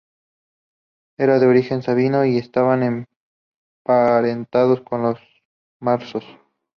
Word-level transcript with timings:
Eran 1.19 1.39
de 1.41 1.45
origen 1.45 1.83
sabino 1.83 2.25
y 2.25 2.39
estaban 2.39 3.05
emparentados 3.85 4.81
con 4.81 5.03
los 5.03 5.19
marsos. 5.79 6.23